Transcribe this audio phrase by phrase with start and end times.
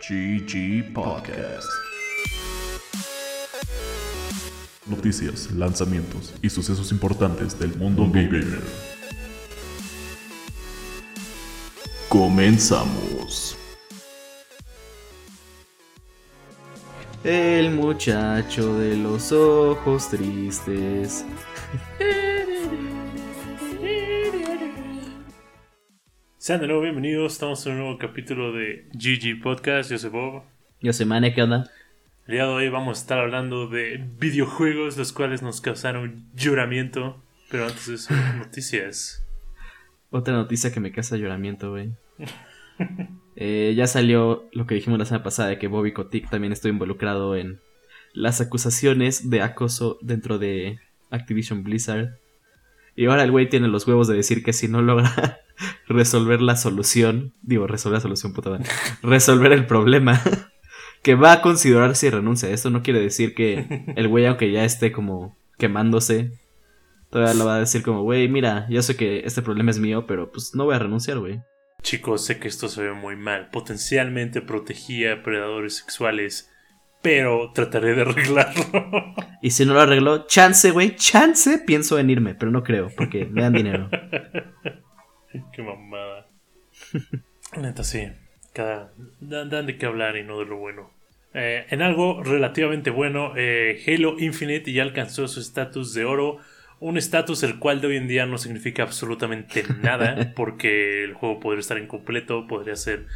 [0.00, 1.66] GG Podcast.
[4.86, 8.62] Noticias, lanzamientos y sucesos importantes del mundo gamer.
[12.08, 13.56] Comenzamos.
[17.24, 21.24] El muchacho de los ojos tristes.
[26.48, 30.44] Sean de nuevo bienvenidos, estamos en un nuevo capítulo de GG Podcast, yo soy Bob.
[30.80, 31.70] Yo soy Mane, ¿qué onda?
[32.26, 37.22] El día de hoy vamos a estar hablando de videojuegos, los cuales nos causaron lloramiento.
[37.50, 39.22] Pero antes de eso, noticias.
[40.08, 41.90] Otra noticia que me causa lloramiento, güey.
[43.36, 46.72] Eh, ya salió lo que dijimos la semana pasada de que Bobby Kotick también estuvo
[46.72, 47.60] involucrado en
[48.14, 50.80] las acusaciones de acoso dentro de
[51.10, 52.18] Activision Blizzard.
[52.98, 55.38] Y ahora el güey tiene los huevos de decir que si no logra
[55.86, 58.64] resolver la solución, digo, resolver la solución, puta madre,
[59.04, 60.20] resolver el problema,
[61.04, 62.50] que va a considerar si renuncia.
[62.50, 66.32] Esto no quiere decir que el güey, aunque ya esté como quemándose,
[67.08, 70.04] todavía lo va a decir como, güey, mira, yo sé que este problema es mío,
[70.08, 71.40] pero pues no voy a renunciar, güey.
[71.82, 73.50] Chicos, sé que esto se ve muy mal.
[73.50, 76.50] Potencialmente protegía a predadores sexuales,
[77.02, 79.14] pero trataré de arreglarlo.
[79.40, 83.24] Y si no lo arregló, chance, güey, chance, pienso en irme, pero no creo, porque
[83.24, 83.88] me dan dinero.
[85.52, 86.26] Qué mamada.
[87.56, 88.08] Neta, sí.
[88.52, 90.90] Cada, dan, dan de qué hablar y no de lo bueno.
[91.34, 96.38] Eh, en algo relativamente bueno, eh, Halo Infinite ya alcanzó su estatus de oro.
[96.80, 101.40] Un estatus el cual de hoy en día no significa absolutamente nada, porque el juego
[101.40, 103.06] podría estar incompleto, podría ser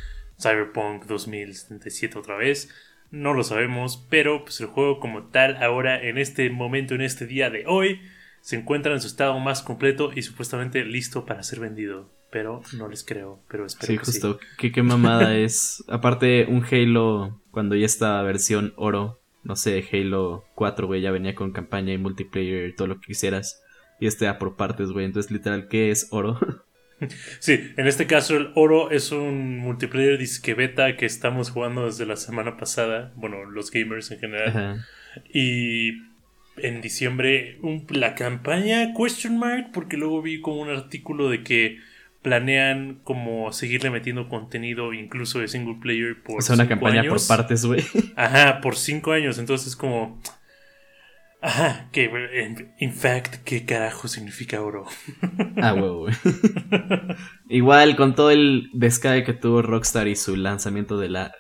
[0.41, 2.71] Cyberpunk 2077 otra vez.
[3.13, 7.27] No lo sabemos, pero pues el juego como tal ahora en este momento, en este
[7.27, 8.01] día de hoy,
[8.41, 12.11] se encuentra en su estado más completo y supuestamente listo para ser vendido.
[12.31, 15.85] Pero no les creo, pero espero Sí, que justo, ¿Qué, qué mamada es.
[15.89, 21.35] Aparte, un Halo, cuando ya está versión oro, no sé, Halo 4, güey, ya venía
[21.35, 23.63] con campaña y multiplayer y todo lo que quisieras.
[24.01, 25.05] Y este a por partes, güey.
[25.05, 26.39] Entonces, literal, ¿qué es oro?
[27.39, 32.07] Sí, en este caso el oro es un multiplayer disque beta que estamos jugando desde
[32.07, 34.49] la semana pasada, bueno, los gamers en general.
[34.49, 34.87] Ajá.
[35.33, 36.03] Y
[36.57, 41.79] en diciembre un- la campaña question mark porque luego vi como un artículo de que
[42.23, 47.01] planean como seguirle metiendo contenido incluso de single player por O sea, una cinco campaña
[47.01, 47.27] años.
[47.27, 47.83] por partes, güey.
[48.17, 49.39] Ajá, por cinco años.
[49.39, 50.21] Entonces como
[51.43, 54.87] Ajá, que en, in fact, ¿qué carajo significa oro?
[55.61, 56.07] Ah, huevo.
[57.49, 61.35] Igual, con todo el descae que tuvo Rockstar y su lanzamiento de la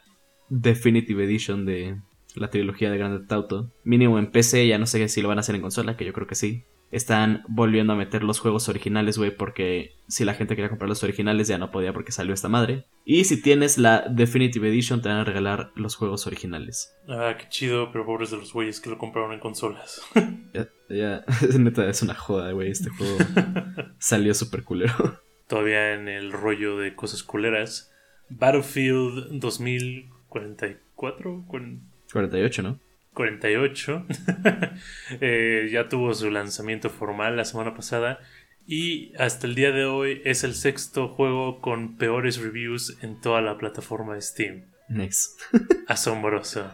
[0.48, 2.00] Definitive Edition de
[2.34, 5.38] la trilogía de Grand Theft Auto, mínimo en PC, ya no sé si lo van
[5.38, 6.64] a hacer en consola, que yo creo que sí.
[6.92, 11.02] Están volviendo a meter los juegos originales, güey, porque si la gente quería comprar los
[11.02, 12.84] originales ya no podía porque salió esta madre.
[13.04, 16.92] Y si tienes la Definitive Edition te van a regalar los juegos originales.
[17.08, 20.02] Ah, qué chido, pero pobres de los güeyes que lo compraron en consolas.
[20.54, 21.24] Ya, ya,
[21.58, 23.16] neta, es una joda, güey, este juego
[23.98, 25.18] salió súper culero.
[25.48, 27.90] Todavía en el rollo de cosas culeras.
[28.28, 31.80] Battlefield 2044, Cuaren-
[32.12, 32.78] 48, ¿no?
[33.14, 34.06] 48,
[35.20, 38.18] eh, ya tuvo su lanzamiento formal la semana pasada.
[38.66, 43.40] Y hasta el día de hoy es el sexto juego con peores reviews en toda
[43.40, 44.64] la plataforma de Steam.
[44.88, 45.30] Nice.
[45.88, 46.70] Asombroso.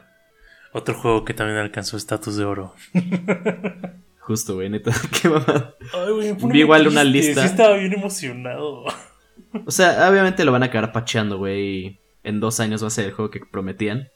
[0.72, 2.74] Otro juego que también alcanzó estatus de oro.
[4.20, 5.76] Justo, güey, neta, qué mamada.
[6.52, 7.40] Vi igual una lista.
[7.40, 8.84] Sí estaba bien emocionado.
[9.64, 11.86] O sea, obviamente lo van a acabar pacheando, güey.
[11.86, 14.08] y En dos años va a ser el juego que prometían.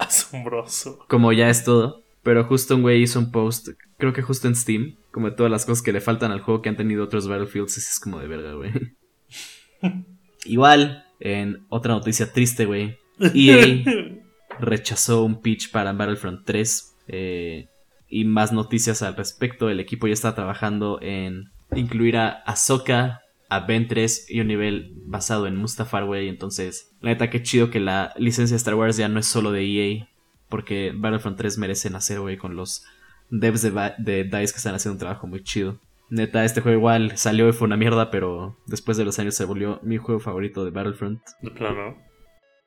[0.08, 1.04] Asombroso.
[1.08, 2.02] Como ya es todo.
[2.22, 5.50] Pero justo un güey hizo un post, creo que justo en Steam, como de todas
[5.50, 7.78] las cosas que le faltan al juego que han tenido otros Battlefields.
[7.78, 8.72] Es como de verga, güey.
[10.44, 12.98] Igual, en otra noticia triste, güey.
[13.34, 13.84] EA
[14.58, 16.96] rechazó un pitch para Battlefront 3.
[17.08, 17.68] eh,
[18.10, 19.70] y más noticias al respecto.
[19.70, 25.46] El equipo ya está trabajando en incluir a Ahsoka, a Ventress y un nivel basado
[25.46, 26.28] en Mustafar, güey.
[26.28, 29.52] Entonces, la neta, qué chido que la licencia de Star Wars ya no es solo
[29.52, 30.08] de EA.
[30.48, 32.84] Porque Battlefront 3 merece nacer, güey, con los
[33.28, 35.78] devs de, de DICE que están haciendo un trabajo muy chido.
[36.10, 39.44] Neta, este juego igual salió y fue una mierda, pero después de los años se
[39.44, 41.20] volvió mi juego favorito de Battlefront.
[41.40, 41.96] De plano.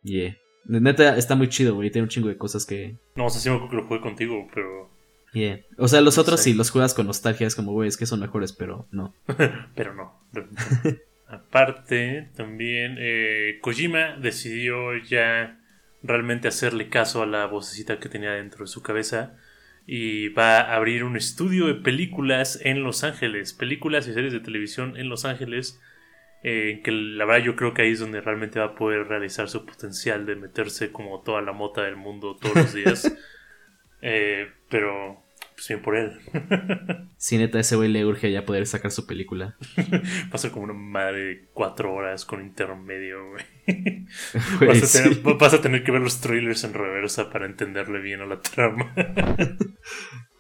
[0.04, 0.38] Yeah.
[0.66, 1.92] Neta, está muy chido, güey.
[1.92, 2.98] Tiene un chingo de cosas que.
[3.16, 4.93] No, o sea, sí me acuerdo que lo jugué contigo, pero.
[5.34, 5.62] Yeah.
[5.78, 6.52] O sea, los otros Sí.
[6.52, 9.14] sí los juegas con nostalgia, es como, güey, es que son mejores, pero no.
[9.76, 10.24] Pero no.
[11.28, 15.60] Aparte, también eh, Kojima decidió ya
[16.04, 19.36] realmente hacerle caso a la vocecita que tenía dentro de su cabeza
[19.88, 24.40] y va a abrir un estudio de películas en Los Ángeles, películas y series de
[24.40, 25.80] televisión en Los Ángeles
[26.46, 29.48] Eh, que la verdad yo creo que ahí es donde realmente va a poder realizar
[29.50, 33.12] su potencial de meterse como toda la mota del mundo todos los días.
[34.06, 35.24] Eh, pero
[35.56, 36.20] pues bien por él.
[37.18, 39.56] Sí, neta, ese güey le urge ya poder sacar su película.
[40.32, 43.44] Pasa como una madre de cuatro horas con intermedio, güey.
[44.60, 48.02] Güey, Vas, a tener, vas a tener que ver los trailers en reversa para entenderle
[48.02, 48.94] bien a la trama.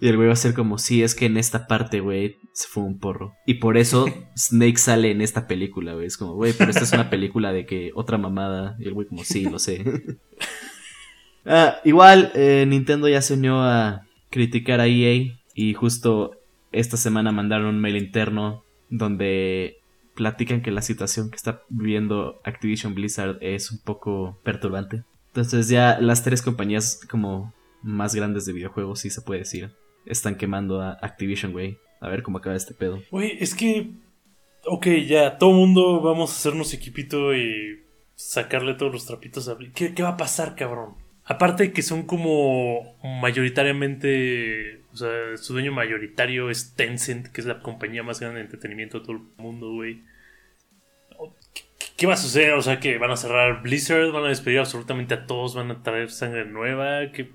[0.01, 2.67] Y el güey va a ser como, sí, es que en esta parte, güey, se
[2.67, 3.33] fue un porro.
[3.45, 4.07] Y por eso
[4.37, 6.07] Snake sale en esta película, güey.
[6.07, 8.75] Es como, güey, pero esta es una película de que otra mamada.
[8.79, 9.85] Y el güey como, sí, lo sé.
[11.45, 15.33] Ah, igual, eh, Nintendo ya se unió a criticar a EA.
[15.55, 16.37] Y justo
[16.71, 19.77] esta semana mandaron un mail interno donde
[20.15, 25.03] platican que la situación que está viviendo Activision Blizzard es un poco perturbante.
[25.27, 29.71] Entonces ya las tres compañías como más grandes de videojuegos, si se puede decir,
[30.05, 31.77] están quemando a Activision, güey.
[31.99, 33.01] A ver cómo acaba este pedo.
[33.11, 33.91] Güey, es que.
[34.65, 37.81] Ok, ya, todo mundo vamos a hacernos equipito y
[38.15, 39.57] sacarle todos los trapitos a.
[39.73, 40.95] ¿Qué, qué va a pasar, cabrón?
[41.25, 44.81] Aparte que son como mayoritariamente.
[44.91, 48.99] O sea, su dueño mayoritario es Tencent, que es la compañía más grande de entretenimiento
[48.99, 50.01] de todo el mundo, güey.
[51.97, 52.53] ¿Qué, va a suceder?
[52.53, 55.81] O sea, que van a cerrar Blizzard, van a despedir absolutamente a todos, van a
[55.83, 57.11] traer sangre nueva.
[57.11, 57.31] ¿Qué-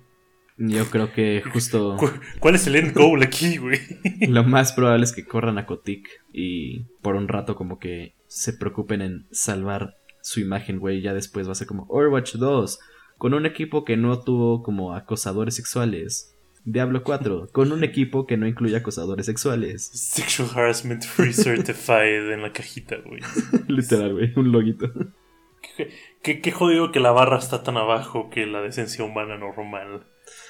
[0.59, 2.11] Yo creo que justo cu-
[2.41, 3.79] ¿Cuál es el end goal aquí, güey?
[4.29, 8.53] lo más probable es que corran a Kotick y por un rato como que se
[8.53, 11.01] preocupen en salvar su imagen, güey.
[11.01, 12.79] Ya después va a ser como Overwatch 2,
[13.19, 16.35] con un equipo que no tuvo como acosadores sexuales.
[16.65, 19.85] Diablo 4, con un equipo que no incluye acosadores sexuales.
[19.93, 23.21] Sexual harassment free certified en la cajita, güey.
[23.69, 24.91] Literal, güey, un loguito.
[25.77, 25.91] Qué,
[26.23, 30.05] qué- qué jodido que la barra está tan abajo que la decencia humana normal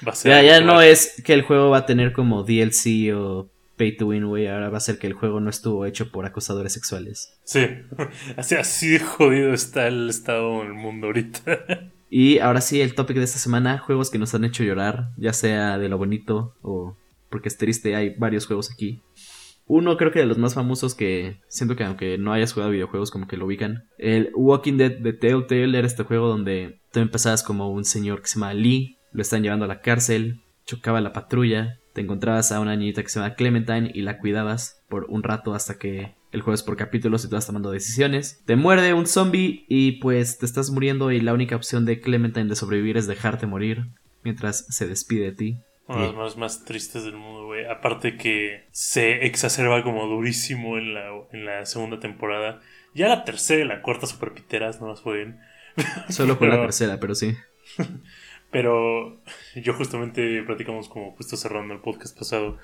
[0.07, 0.31] va a ser.
[0.31, 4.07] Ya, ya no es que el juego va a tener como DLC o pay to
[4.07, 4.47] win, güey.
[4.47, 7.33] Ahora va a ser que el juego no estuvo hecho por acosadores sexuales.
[7.43, 7.65] Sí,
[8.37, 11.59] así, así jodido está el estado del mundo ahorita.
[12.09, 15.33] Y ahora sí, el topic de esta semana, juegos que nos han hecho llorar, ya
[15.33, 16.97] sea de lo bonito o
[17.29, 19.01] porque es triste, hay varios juegos aquí.
[19.67, 23.11] Uno creo que de los más famosos que siento que aunque no hayas jugado videojuegos
[23.11, 23.83] como que lo ubican.
[23.99, 28.27] El Walking Dead de Telltale era este juego donde tú empezabas como un señor que
[28.27, 32.59] se llama Lee, lo están llevando a la cárcel, chocaba la patrulla, te encontrabas a
[32.59, 36.41] una niñita que se llama Clementine y la cuidabas por un rato hasta que el
[36.41, 38.43] juego es por capítulos y tú vas tomando decisiones.
[38.45, 42.47] Te muerde un zombie y pues te estás muriendo y la única opción de Clementine
[42.49, 43.85] de sobrevivir es dejarte morir
[44.23, 45.57] mientras se despide de ti.
[45.87, 47.65] Una de las más, más tristes del mundo, güey.
[47.65, 52.59] Aparte que se exacerba como durísimo en la, en la segunda temporada.
[52.93, 55.39] Ya la tercera y la cuarta super piteras, no las jueguen.
[56.09, 57.35] Solo con la Pero- tercera, pero sí.
[58.51, 59.21] Pero
[59.55, 62.57] yo justamente platicamos como justo cerrando el podcast pasado.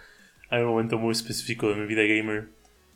[0.50, 2.50] Hay un momento muy específico de mi vida gamer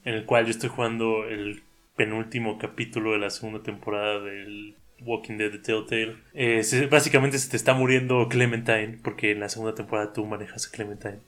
[0.05, 1.61] en el cual yo estoy jugando el
[1.95, 6.15] penúltimo capítulo de la segunda temporada del Walking Dead de Telltale.
[6.33, 10.67] Eh, se- básicamente se te está muriendo Clementine porque en la segunda temporada tú manejas
[10.67, 11.19] a Clementine.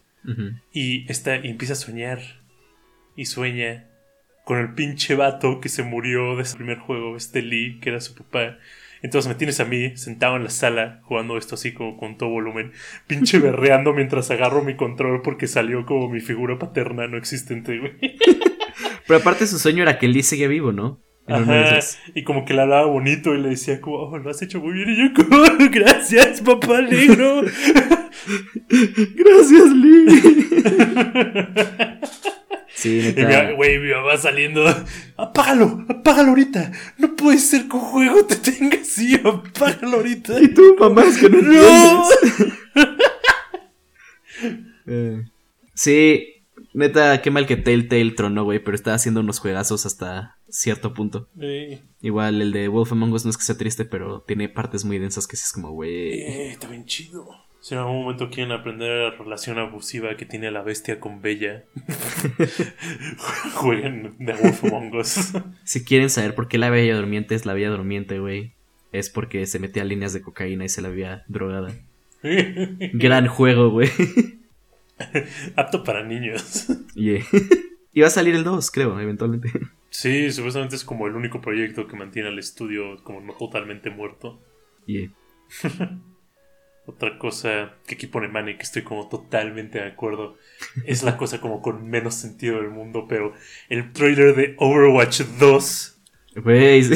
[0.71, 2.19] Y, está, y empieza a soñar.
[3.15, 3.87] Y sueña
[4.45, 7.99] con el pinche vato que se murió de ese primer juego, este Lee, que era
[8.01, 8.57] su papá.
[9.01, 12.29] Entonces me tienes a mí sentado en la sala jugando esto así como con todo
[12.29, 12.71] volumen,
[13.07, 17.93] pinche berreando mientras agarro mi control porque salió como mi figura paterna no existente, güey.
[19.11, 21.01] Pero aparte su sueño era que Lee sigue vivo, ¿no?
[21.27, 21.79] Ajá,
[22.15, 24.71] y como que le hablaba bonito y le decía como, oh, lo has hecho muy
[24.71, 24.89] bien.
[24.89, 27.41] Y yo como, gracias, papá negro.
[28.69, 30.21] Gracias, Lee.
[32.73, 33.51] sí, Y neta.
[33.51, 34.63] güey, mi mamá saliendo.
[35.17, 36.71] Apágalo, apágalo ahorita.
[36.97, 39.15] No puede ser que un juego te tenga así.
[39.15, 40.39] Apágalo ahorita.
[40.41, 42.05] Y tú, mamá, es que no No.
[44.87, 45.21] Eh,
[45.73, 46.40] sí,
[46.73, 51.27] neta, qué mal que Telltale tronó, güey, pero está haciendo unos juegazos hasta cierto punto.
[52.01, 54.99] Igual el de Wolf Among Us no es que sea triste, pero tiene partes muy
[54.99, 56.21] densas que sí es como, güey.
[56.21, 57.27] eh, está bien chido.
[57.61, 61.63] Si en algún momento quieren aprender la relación abusiva que tiene la bestia con Bella,
[63.53, 65.33] jueguen The Wolf Among Us.
[65.63, 68.53] Si quieren saber por qué la Bella Durmiente es la Bella Durmiente, güey,
[68.91, 71.71] es porque se metía líneas de cocaína y se la había drogada.
[72.23, 73.89] Gran juego, güey.
[75.55, 76.67] Apto para niños.
[76.95, 77.23] Yeah.
[77.93, 79.51] Y va a salir el 2, creo, eventualmente.
[79.89, 84.41] Sí, supuestamente es como el único proyecto que mantiene al estudio como no totalmente muerto.
[84.85, 85.09] Yeah.
[86.85, 90.37] Otra cosa que aquí pone Manny, que estoy como totalmente de acuerdo,
[90.85, 93.33] es la cosa como con menos sentido del mundo, pero
[93.67, 96.01] el trailer de Overwatch 2
[96.37, 96.95] Güey, sí.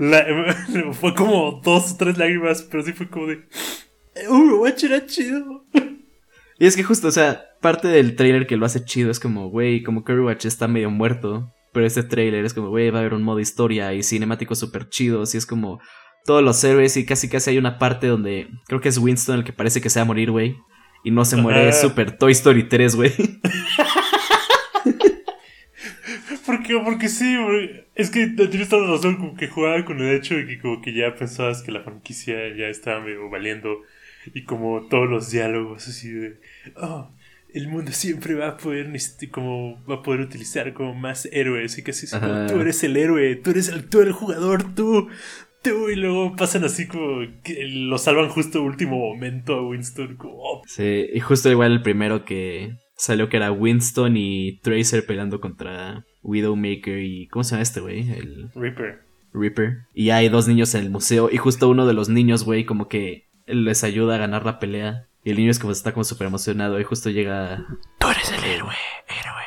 [0.00, 0.54] la-
[0.92, 3.44] fue como dos o tres lágrimas, pero sí fue como de...
[4.28, 5.64] Overwatch era chido.
[6.58, 9.50] Y es que justo, o sea, parte del trailer que lo hace chido es como,
[9.50, 11.52] güey, como Curry Watch está medio muerto.
[11.72, 14.88] Pero este trailer es como, güey, va a haber un modo historia y cinemáticos súper
[14.88, 15.34] chidos.
[15.34, 15.80] Y es como
[16.24, 19.44] todos los héroes y casi casi hay una parte donde creo que es Winston el
[19.44, 20.56] que parece que se va a morir, güey.
[21.02, 23.10] Y no se muere, es super Toy Story 3, güey.
[26.46, 26.78] ¿Por qué?
[26.84, 27.86] Porque sí, güey.
[27.94, 30.80] Es que tienes toda la razón, como que jugaba con el hecho de que como
[30.80, 33.80] que ya pensabas que la franquicia ya estaba medio valiendo.
[34.34, 36.40] Y como todos los diálogos así de...
[36.76, 37.10] Oh,
[37.54, 38.90] el mundo siempre va a poder
[39.30, 43.36] como va a poder utilizar como más héroes y casi como tú eres el héroe,
[43.36, 45.08] tú eres el, tú eres el jugador, tú,
[45.62, 50.34] tú y luego pasan así como que lo salvan justo último momento a Winston como,
[50.38, 50.62] oh.
[50.66, 56.04] Sí, y justo igual el primero que salió que era Winston y Tracer peleando contra
[56.22, 58.10] Widowmaker y ¿cómo se llama este güey?
[58.10, 59.00] El Reaper.
[59.34, 59.78] Reaper.
[59.94, 62.88] Y hay dos niños en el museo y justo uno de los niños, güey, como
[62.88, 66.26] que les ayuda a ganar la pelea y el niño es como está como súper
[66.26, 67.64] emocionado y justo llega...
[67.98, 68.74] Tú eres el héroe,
[69.08, 69.44] héroe.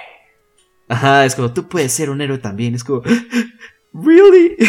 [0.87, 2.75] Ajá, es como, tú puedes ser un héroe también.
[2.75, 3.01] Es como,
[3.93, 4.55] ¿really?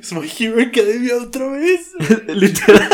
[0.00, 1.92] es My Hero Academia otra vez.
[2.28, 2.88] Literal.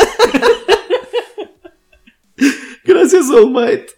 [2.83, 3.91] Gracias, All Might.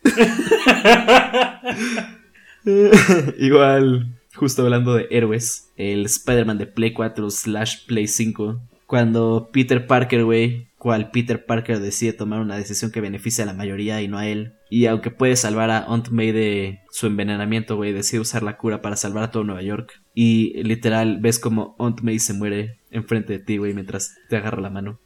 [3.39, 9.87] Igual, justo hablando de héroes, el Spider-Man de Play 4 slash Play 5, cuando Peter
[9.87, 14.09] Parker, güey, cual Peter Parker decide tomar una decisión que beneficia a la mayoría y
[14.09, 14.55] no a él.
[14.69, 18.81] Y aunque puede salvar a Aunt May de su envenenamiento, güey, decide usar la cura
[18.81, 20.01] para salvar a todo Nueva York.
[20.13, 24.59] Y literal ves como Aunt May se muere enfrente de ti, güey, mientras te agarra
[24.59, 24.99] la mano.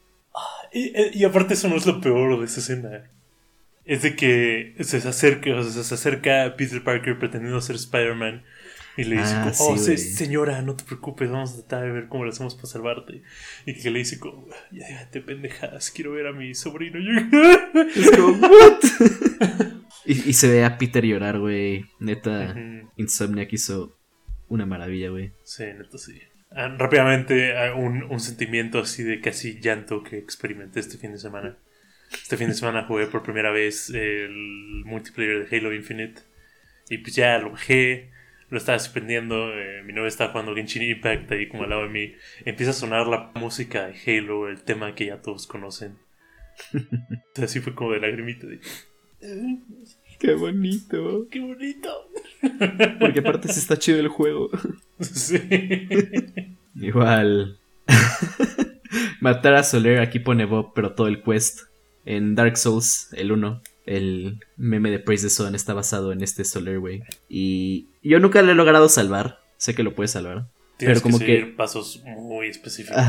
[0.74, 3.12] Y, aparte eso no es lo peor de esa escena.
[3.84, 8.46] Es de que se acerca, o sea, se acerca a Peter Parker pretendiendo ser Spider-Man
[8.98, 12.24] y le dice, ah, oh, señora, no te preocupes, vamos a tratar de ver cómo
[12.24, 13.24] lo hacemos para salvarte.
[13.66, 17.00] Y que le dice, como, ya déjate pendejadas, quiero ver a mi sobrino.
[17.96, 18.80] Es como, ¿what?
[20.06, 21.86] y, se ve a Peter llorar, güey.
[22.00, 22.56] Neta,
[22.96, 23.98] Insomniac hizo
[24.48, 25.34] una maravilla, güey.
[25.44, 26.22] Sí, neta, sí.
[26.52, 31.20] Ah, rápidamente, ah, un, un sentimiento así de casi llanto que experimenté este fin de
[31.20, 31.58] semana.
[32.14, 36.22] Este fin de semana jugué por primera vez el multiplayer de Halo Infinite.
[36.90, 38.15] Y pues ya lo bajé
[38.50, 41.90] lo estaba suspendiendo, eh, mi novia estaba jugando Genshin Impact ahí como al lado de
[41.90, 42.14] mí.
[42.46, 45.98] Empieza a sonar la música de Halo, el tema que ya todos conocen.
[47.42, 48.60] Así fue como de lagrimita de...
[50.20, 51.28] Qué bonito.
[51.30, 51.90] Qué bonito.
[53.00, 54.50] Porque aparte se está chido el juego.
[55.00, 55.38] Sí.
[56.76, 57.60] Igual.
[59.20, 61.64] Matar a Soler, aquí pone Bob, pero todo el quest.
[62.06, 66.44] En Dark Souls, el 1 el meme de Praise the Sun está basado en este
[66.44, 67.04] Solar, güey.
[67.30, 69.40] Y yo nunca lo he logrado salvar.
[69.58, 70.50] Sé que lo puedes salvar.
[70.78, 73.02] pero como que, pasos muy específicos.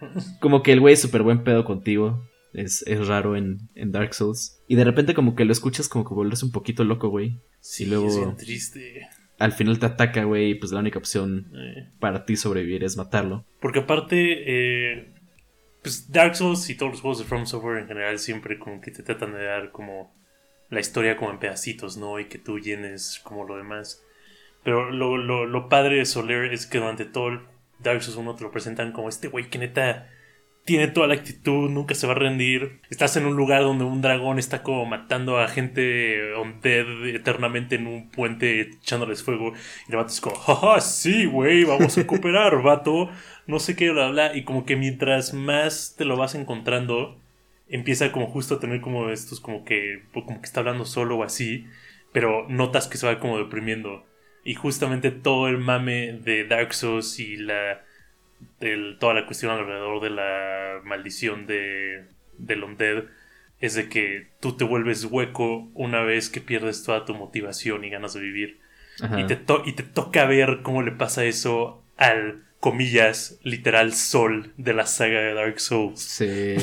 [0.40, 2.22] Como que el güey es súper buen pedo contigo.
[2.52, 4.60] Es, raro en, Dark Souls.
[4.68, 7.40] Y de repente como que lo escuchas como que vuelves un poquito loco, güey.
[7.60, 8.34] Sí, y luego...
[8.36, 9.08] triste.
[9.38, 11.90] Al final te ataca, güey, y pues la única opción eh.
[12.00, 13.44] para ti sobrevivir es matarlo.
[13.60, 14.16] Porque aparte,
[14.46, 15.14] eh,
[15.88, 18.90] pues Dark Souls y todos los juegos de From Software en general siempre como que
[18.90, 20.14] te tratan de dar como
[20.68, 22.20] la historia como en pedacitos, ¿no?
[22.20, 24.04] Y que tú llenes como lo demás.
[24.62, 27.40] Pero lo, lo, lo padre de Soler es que durante todo
[27.78, 30.10] Dark Souls 1 te lo presentan como este güey que neta
[30.68, 32.82] tiene toda la actitud, nunca se va a rendir.
[32.90, 37.86] Estás en un lugar donde un dragón está como matando a gente undead eternamente en
[37.86, 39.54] un puente echándoles fuego.
[39.88, 43.08] Y el vato es como, jaja, sí, güey, vamos a cooperar, vato.
[43.46, 44.36] No sé qué, bla, bla.
[44.36, 47.18] Y como que mientras más te lo vas encontrando,
[47.66, 51.22] empieza como justo a tener como estos como que como que está hablando solo o
[51.22, 51.64] así,
[52.12, 54.04] pero notas que se va como deprimiendo.
[54.44, 57.87] Y justamente todo el mame de Dark Souls y la
[58.98, 62.04] toda la cuestión alrededor de la maldición de
[62.38, 63.04] del undead
[63.60, 67.90] es de que tú te vuelves hueco una vez que pierdes toda tu motivación y
[67.90, 68.60] ganas de vivir.
[69.16, 74.74] Y te, y te toca ver cómo le pasa eso al comillas, literal sol de
[74.74, 76.00] la saga de Dark Souls.
[76.00, 76.56] Sí.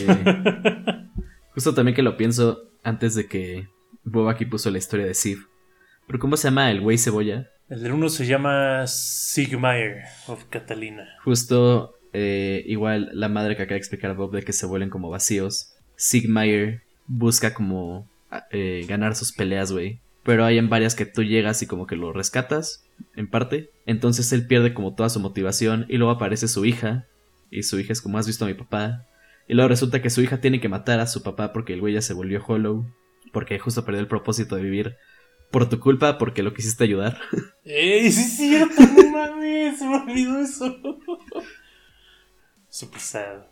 [1.53, 3.70] Justo también que lo pienso antes de que
[4.03, 5.48] Bob aquí puso la historia de Siv.
[6.08, 7.50] ¿Pero cómo se llama el güey cebolla?
[7.67, 11.07] El del uno se llama Sigmire of Catalina.
[11.24, 14.91] Justo eh, igual la madre que acaba de explicar a Bob de que se vuelven
[14.91, 15.74] como vacíos.
[15.95, 18.07] Sigmire busca como
[18.51, 20.00] eh, ganar sus peleas, güey.
[20.22, 23.72] Pero hay en varias que tú llegas y como que lo rescatas en parte.
[23.88, 27.07] Entonces él pierde como toda su motivación y luego aparece su hija.
[27.50, 29.07] Y su hija es como has visto a mi papá.
[29.48, 31.95] Y luego resulta que su hija tiene que matar a su papá porque el güey
[31.95, 32.86] ya se volvió hollow.
[33.34, 34.98] Porque justo perdió el propósito de vivir.
[35.52, 37.18] Por tu culpa, porque lo quisiste ayudar.
[37.64, 38.82] ¡Ey, sí es cierto!
[38.82, 39.80] ¡No mames!
[39.80, 40.80] Se me olvidó eso.
[42.70, 43.46] Super sad.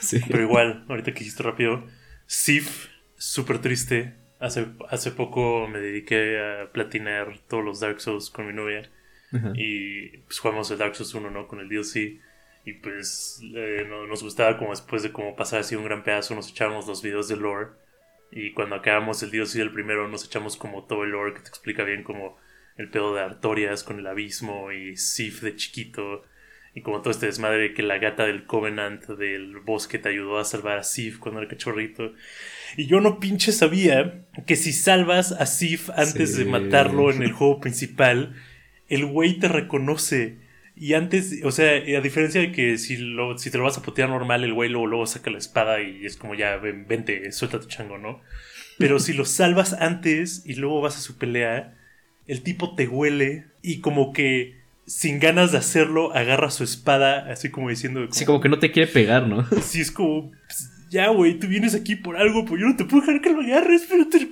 [0.00, 0.20] Sí.
[0.26, 1.84] Pero igual, ahorita que hiciste rápido.
[2.26, 4.14] Sif, súper triste.
[4.40, 8.90] Hace, hace poco me dediqué a platinar todos los Dark Souls con mi novia.
[9.32, 9.52] Ajá.
[9.54, 11.48] Y pues jugamos el Dark Souls 1, ¿no?
[11.48, 12.20] Con el DLC.
[12.64, 16.34] Y pues eh, no- nos gustaba como después de como pasar así un gran pedazo,
[16.34, 17.68] nos echábamos los videos de lore.
[18.30, 21.48] Y cuando acabamos el DLC del primero, nos echamos como todo el lore que te
[21.48, 22.36] explica bien como
[22.76, 26.22] el pedo de Artorias con el abismo y Sif de chiquito.
[26.74, 30.38] Y como todo este desmadre de que la gata del Covenant del bosque te ayudó
[30.38, 32.12] a salvar a Sif cuando era cachorrito.
[32.76, 36.44] Y yo no pinche sabía que si salvas a Sif antes Sí.
[36.44, 38.34] de matarlo en el juego principal,
[38.88, 40.44] el güey te reconoce.
[40.78, 43.82] Y antes, o sea, a diferencia de que si, lo, si te lo vas a
[43.82, 47.32] putear normal, el güey luego, luego saca la espada y es como ya, ven, vente,
[47.32, 48.20] suelta tu chango, ¿no?
[48.78, 51.74] Pero si lo salvas antes y luego vas a su pelea,
[52.26, 54.56] el tipo te huele y como que
[54.86, 58.06] sin ganas de hacerlo, agarra su espada, así como diciendo...
[58.10, 59.46] Sí, como que no te quiere pegar, ¿no?
[59.62, 62.84] Sí, es como, pues, ya, güey, tú vienes aquí por algo, pues yo no te
[62.84, 64.28] puedo dejar que lo agarres, pero te...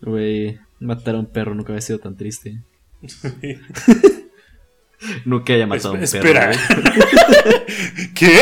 [0.00, 2.62] Güey, matar a un perro nunca había sido tan triste.
[5.24, 6.18] Nunca haya matado a un perro.
[6.18, 6.52] espera.
[8.14, 8.36] ¿Qué?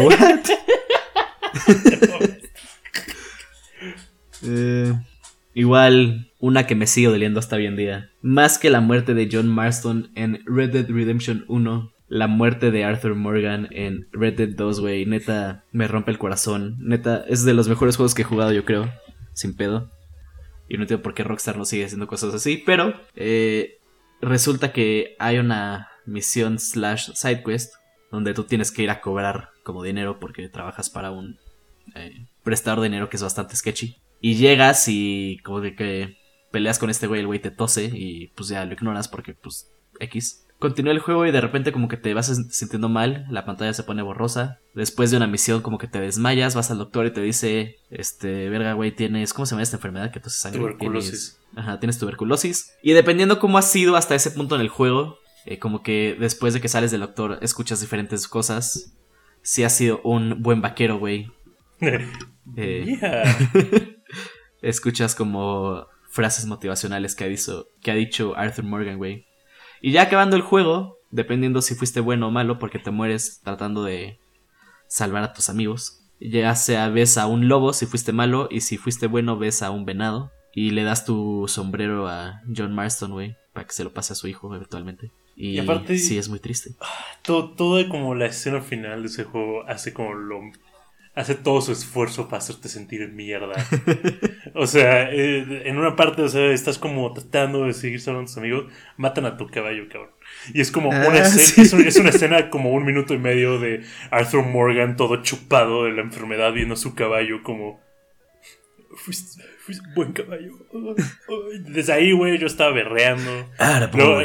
[0.00, 0.40] What?
[4.42, 4.94] Eh,
[5.52, 8.10] igual, una que me sigue doliendo hasta hoy en día.
[8.22, 12.84] Más que la muerte de John Marston en Red Dead Redemption 1, la muerte de
[12.84, 16.76] Arthur Morgan en Red Dead 2, güey, neta, me rompe el corazón.
[16.80, 18.90] Neta, es de los mejores juegos que he jugado, yo creo,
[19.32, 19.90] sin pedo.
[20.68, 23.79] Y no entiendo por qué Rockstar no sigue haciendo cosas así, pero eh,
[24.20, 27.74] resulta que hay una misión slash side quest
[28.10, 31.38] donde tú tienes que ir a cobrar como dinero porque trabajas para un
[31.94, 33.96] eh, prestador de dinero que es bastante sketchy.
[34.20, 36.18] Y llegas y como de que
[36.50, 39.72] peleas con este güey, el güey te tose y pues ya lo ignoras porque pues
[39.98, 40.46] X.
[40.60, 43.82] Continúa el juego y de repente como que te vas sintiendo mal, la pantalla se
[43.82, 44.60] pone borrosa.
[44.74, 48.48] Después de una misión como que te desmayas, vas al doctor y te dice, este,
[48.50, 50.60] verga güey, tienes, ¿cómo se llama esta enfermedad que hace sangre?
[50.60, 51.38] Tuberculosis.
[51.40, 52.72] Tienes- ajá, tienes tuberculosis.
[52.82, 56.52] Y dependiendo cómo has sido hasta ese punto en el juego, eh, como que después
[56.54, 58.92] de que sales del doctor escuchas diferentes cosas.
[59.42, 61.32] Si has sido un buen vaquero, güey.
[62.56, 62.98] Eh,
[64.62, 69.26] escuchas como frases motivacionales que ha dicho, que ha dicho Arthur Morgan, güey.
[69.80, 73.82] Y ya acabando el juego, dependiendo si fuiste bueno o malo, porque te mueres tratando
[73.84, 74.18] de
[74.88, 76.02] salvar a tus amigos.
[76.20, 79.70] Ya sea ves a un lobo si fuiste malo, y si fuiste bueno ves a
[79.70, 80.30] un venado.
[80.54, 84.16] Y le das tu sombrero a John Marston, güey, para que se lo pase a
[84.16, 85.10] su hijo eventualmente.
[85.36, 86.74] Y, Y aparte- sí, es muy triste.
[87.22, 90.40] todo, todo como la escena final de ese juego hace como lo
[91.14, 93.54] hace todo su esfuerzo para hacerte sentir mierda.
[94.54, 98.26] o sea, eh, en una parte, o sea, estás como tratando de seguir salvando a
[98.26, 100.10] tus amigos, matan a tu caballo, cabrón.
[100.54, 101.60] Y es como Ah, una escena, sí.
[101.62, 105.84] es, un- es una escena como un minuto y medio de Arthur Morgan todo chupado
[105.84, 107.80] de la enfermedad viendo a su caballo como
[108.96, 110.52] fuiste, fuiste un buen caballo.
[111.66, 113.50] Desde ahí, güey, yo estaba berreando.
[113.98, 114.20] Luego,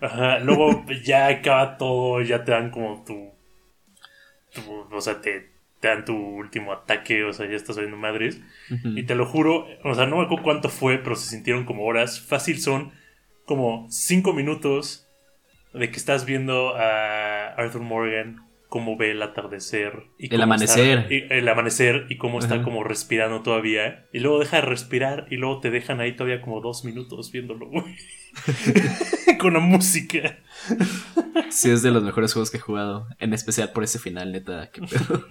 [0.00, 3.30] ajá, luego ya acaba todo, ya te dan como tu,
[4.54, 8.40] tu- o sea, te, te dan tu último ataque, o sea, ya estás viendo madres.
[8.84, 11.84] Y te lo juro, o sea, no me acuerdo cuánto fue, pero se sintieron como
[11.84, 12.20] horas.
[12.20, 12.92] Fácil son
[13.46, 15.08] como cinco minutos
[15.72, 20.04] de que estás viendo a Arthur Morgan cómo ve el atardecer.
[20.18, 21.06] Y El está- amanecer.
[21.12, 22.64] y- el amanecer y cómo está Ajá.
[22.64, 24.06] como respirando todavía.
[24.14, 27.68] Y luego deja de respirar y luego te dejan ahí todavía como dos minutos viéndolo,
[27.68, 27.96] güey.
[29.38, 30.38] Con la música.
[31.50, 33.06] Sí, es de los mejores juegos que he jugado.
[33.18, 34.70] En especial por ese final, neta.
[34.72, 35.26] qué pedo.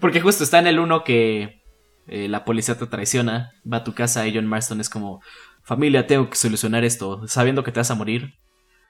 [0.00, 1.62] Porque justo está en el uno que
[2.08, 5.20] eh, la policía te traiciona, va a tu casa y John Marston es como,
[5.62, 7.26] familia, tengo que solucionar esto.
[7.28, 8.34] Sabiendo que te vas a morir,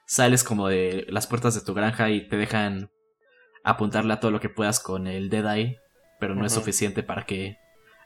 [0.05, 2.89] sales como de las puertas de tu granja y te dejan
[3.69, 5.79] apuntarle a todo lo que puedas con el Dead Eye,
[6.19, 7.57] pero no es suficiente para que,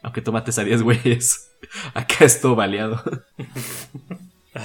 [0.02, 1.52] aunque tú mates a 10 güeyes,
[1.94, 3.02] acá es todo baleado.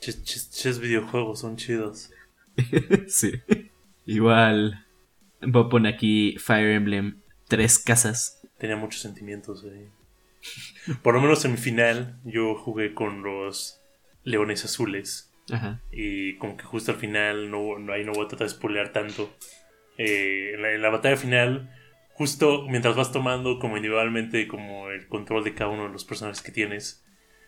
[0.00, 2.10] Ches, ches- ches videojuegos son chidos.
[3.06, 3.32] sí.
[4.04, 4.84] Igual,
[5.40, 8.40] Bob pone aquí Fire Emblem tres casas.
[8.58, 9.88] Tenía muchos sentimientos ahí.
[11.02, 13.80] Por lo menos en mi final, yo jugué con los
[14.24, 15.30] leones azules.
[15.52, 15.80] Ajá.
[15.92, 18.92] Y como que justo al final, no, no- ahí no voy a tratar de spoilear
[18.92, 19.32] tanto.
[19.98, 21.70] Eh, en, la, en la batalla final,
[22.14, 26.42] justo mientras vas tomando como individualmente como el control de cada uno de los personajes
[26.42, 27.04] que tienes,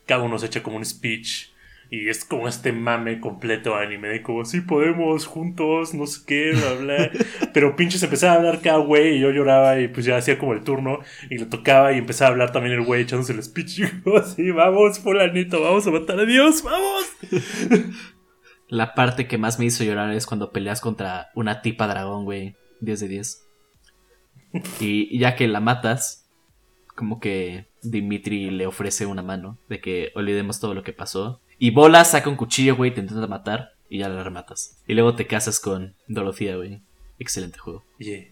[0.06, 1.50] cada uno se echa como un speech.
[1.90, 6.52] Y es como este mame completo anime de como, sí podemos juntos, no sé qué,
[6.52, 7.10] bla, bla.
[7.52, 10.54] Pero pinches empezaba a hablar cada güey y yo lloraba y pues ya hacía como
[10.54, 13.78] el turno y le tocaba y empezaba a hablar también el güey echándose el speech.
[13.78, 17.04] Y yo así, vamos, fulanito, vamos a matar a Dios, vamos.
[18.68, 22.56] La parte que más me hizo llorar es cuando peleas contra una tipa dragón, güey.
[22.80, 23.46] 10 de 10.
[24.80, 26.28] Y ya que la matas,
[26.94, 31.40] como que Dimitri le ofrece una mano de que olvidemos todo lo que pasó.
[31.58, 34.78] Y Bola saca un cuchillo, güey, te intenta matar y ya la rematas.
[34.86, 36.82] Y luego te casas con Dorothea, güey.
[37.18, 37.84] Excelente juego.
[37.98, 38.24] Yeah.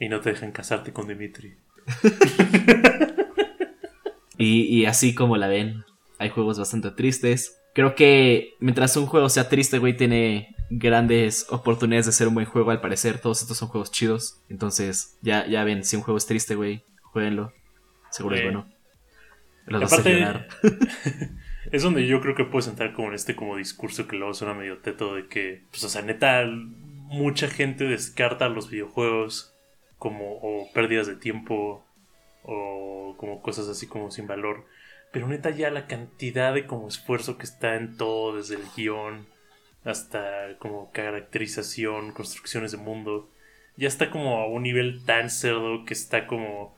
[0.00, 1.56] y no te dejan casarte con Dimitri.
[4.38, 5.84] y, y así como la ven,
[6.18, 7.58] hay juegos bastante tristes.
[7.74, 12.46] Creo que mientras un juego sea triste, güey, tiene grandes oportunidades de ser un buen
[12.46, 13.18] juego al parecer.
[13.18, 14.42] Todos estos son juegos chidos.
[14.48, 17.52] Entonces, ya, ya ven, si un juego es triste, güey, jueguenlo.
[18.10, 18.68] Seguro es bueno.
[19.66, 20.46] Los vas a aparte,
[21.72, 24.54] es donde yo creo que puedes entrar como en este como discurso que luego suena
[24.54, 29.54] medio teto de que, pues, o sea, neta, mucha gente descarta los videojuegos
[29.98, 31.86] como o pérdidas de tiempo
[32.42, 34.66] o como cosas así como sin valor.
[35.12, 39.26] Pero neta ya la cantidad de como esfuerzo que está en todo, desde el guion
[39.84, 43.28] hasta como caracterización, construcciones de mundo,
[43.76, 46.74] ya está como a un nivel tan cerdo que está como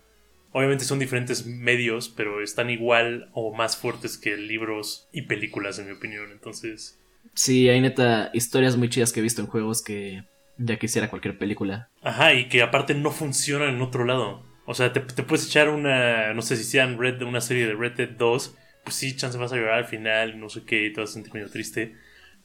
[0.57, 5.87] Obviamente son diferentes medios, pero están igual o más fuertes que libros y películas, en
[5.87, 6.31] mi opinión.
[6.31, 6.97] Entonces,
[7.35, 10.23] Sí, hay neta historias muy chidas que he visto en juegos que
[10.57, 11.89] ya quisiera cualquier película.
[12.03, 14.45] ajá, y que aparte no funcionan en otro lado.
[14.67, 17.75] O sea, te, te puedes echar una, no sé si sean Red, una serie de
[17.75, 20.93] Red Dead 2, pues sí, chance vas a llorar al final, no sé qué, y
[20.93, 21.97] te vas a sentir medio triste.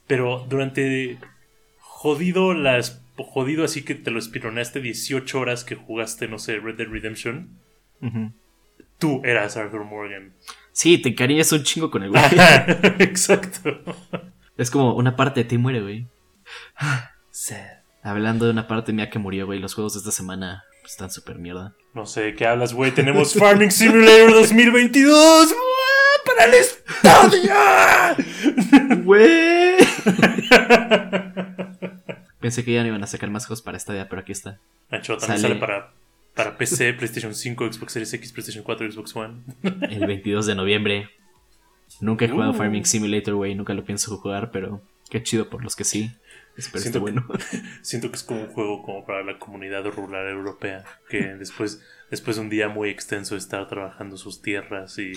[0.06, 1.18] Pero durante
[1.78, 6.76] jodido las jodido así que te lo espironaste 18 horas que jugaste, no sé, Red
[6.76, 7.58] Dead Redemption,
[8.98, 10.32] tú eras Arthur Morgan.
[10.72, 12.22] Sí, te encariñas un chingo con el güey.
[12.98, 13.82] Exacto.
[14.56, 16.06] es como una parte de ti muere, güey.
[18.02, 21.38] Hablando de una parte mía que murió, güey, los juegos de esta semana están súper
[21.38, 21.74] mierda.
[21.94, 22.92] No sé de qué hablas, güey.
[22.92, 25.56] Tenemos Farming Simulator 2022 ¡Uah!
[26.24, 27.52] para el estadio.
[29.04, 29.76] ¡Güey!
[32.40, 34.58] Pensé que ya no iban a sacar más juegos para Stadia, pero aquí está.
[34.90, 35.54] Nacho, también Sale.
[35.54, 35.92] sale para,
[36.34, 39.42] para PC, PlayStation 5, Xbox Series X, PlayStation 4, Xbox One.
[39.90, 41.10] El 22 de noviembre.
[42.00, 42.54] Nunca he jugado Uh.
[42.54, 43.54] Farming Simulator, güey.
[43.54, 46.12] Nunca lo pienso jugar, pero qué chido por los que sí.
[46.56, 47.26] Espero Siento bueno.
[47.82, 52.36] Siento que es como un juego como para la comunidad rural europea, que después, después
[52.36, 55.12] de un día muy extenso de estar trabajando sus tierras y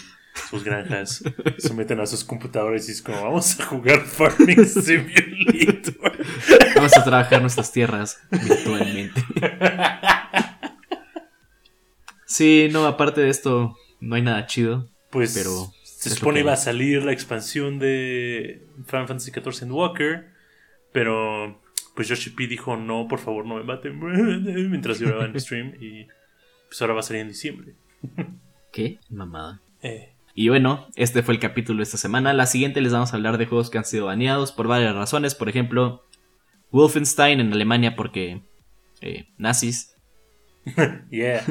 [0.49, 1.23] sus granjas,
[1.57, 6.17] se meten a sus computadores y es como, vamos a jugar Farming Simulator.
[6.75, 9.21] Vamos a trabajar nuestras tierras virtualmente.
[12.25, 14.89] Sí, no, aparte de esto, no hay nada chido.
[15.11, 19.71] Pues Pero se supone que iba a salir la expansión de Final Fantasy XIV en
[19.71, 20.32] Walker,
[20.93, 21.59] pero
[21.95, 23.99] pues Yoshi P dijo no, por favor no me maten
[24.71, 26.07] mientras lloraba en stream y
[26.67, 27.73] pues ahora va a salir en diciembre.
[28.71, 28.99] ¿Qué?
[29.09, 29.61] Mamada.
[29.81, 32.33] Eh, Y bueno, este fue el capítulo de esta semana.
[32.33, 35.35] La siguiente les vamos a hablar de juegos que han sido baneados por varias razones.
[35.35, 36.05] Por ejemplo,
[36.71, 38.41] Wolfenstein en Alemania porque
[39.01, 39.95] eh, nazis.
[41.11, 41.43] yeah.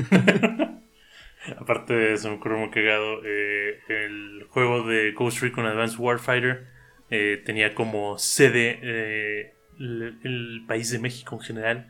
[1.58, 3.20] Aparte de eso, me ocurrió muy cagado.
[3.24, 6.66] eh, el juego de Ghost Recon Advanced Warfighter
[7.14, 11.88] eh, tenía como sede eh, el, el país de México en general.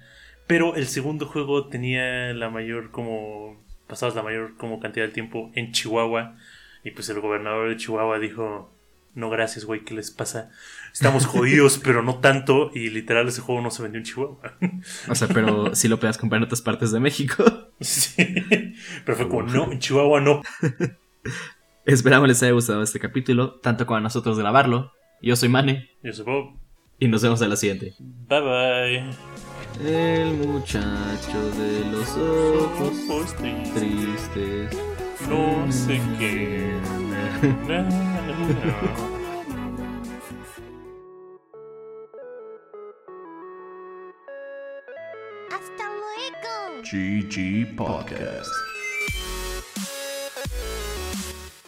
[0.48, 3.62] Pero el segundo juego tenía la mayor como.
[3.86, 6.36] Pasabas la mayor como cantidad de tiempo en Chihuahua.
[6.82, 8.74] Y pues el gobernador de Chihuahua dijo.
[9.14, 10.50] No, gracias, güey, ¿qué les pasa?
[10.92, 12.72] Estamos jodidos, pero no tanto.
[12.74, 14.58] Y literal, ese juego no se vendió en Chihuahua.
[15.08, 17.44] O sea, pero sí lo puedes comprar en otras partes de México.
[17.80, 18.16] Sí.
[19.04, 20.42] Pero fue como, no, en Chihuahua no.
[21.84, 24.92] Esperamos les haya gustado este capítulo, tanto como a nosotros grabarlo.
[25.22, 26.54] Yo soy Mane Yo soy Bob.
[26.98, 27.94] y nos vemos a la siguiente.
[28.28, 29.10] Bye bye.
[29.84, 33.74] El muchacho de los ojos Ojos tristes.
[33.74, 34.78] tristes.
[35.28, 36.72] No sé qué.
[45.50, 46.82] Hasta luego.
[46.82, 48.50] GG Podcast.